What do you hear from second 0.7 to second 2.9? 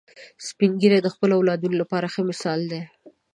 ږیری د خپلو اولادونو لپاره ښه مثال دي